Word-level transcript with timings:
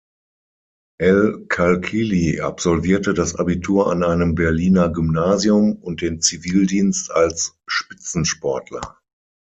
El-Qalqili 0.99 2.41
absolvierte 2.41 3.13
das 3.13 3.35
Abitur 3.35 3.91
an 3.91 4.01
einem 4.03 4.33
Berliner 4.33 4.89
Gymnasium, 4.89 5.75
und 5.75 6.01
den 6.01 6.21
Zivildienst 6.21 7.11
als 7.11 7.55
Spitzensportler. 7.67 8.97